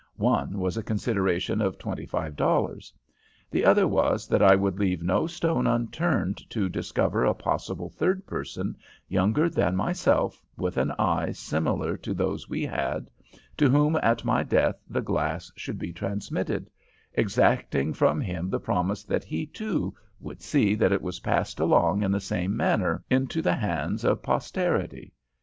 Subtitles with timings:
[0.15, 2.91] One was a consideration of $25.
[3.51, 8.25] The other was that I would leave no stone unturned to discover a possible third
[8.25, 8.75] person
[9.07, 13.11] younger than myself with an eye similar to those we had,
[13.57, 16.71] to whom at my death the glass should be transmitted,
[17.13, 22.01] exacting from him the promise that he too would see that it was passed along
[22.01, 25.13] in the same manner into the hands of posterity.